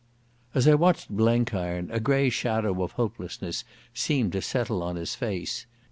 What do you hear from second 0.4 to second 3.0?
As I watched Blenkiron a grey shadow of